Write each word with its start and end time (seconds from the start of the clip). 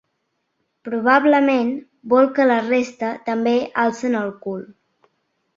Probablement 0.87 1.69
vol 2.13 2.29
que 2.39 2.49
la 2.53 2.57
resta 2.71 3.13
també 3.29 3.55
alcen 3.85 4.21
el 4.23 4.37
cul. 4.47 4.69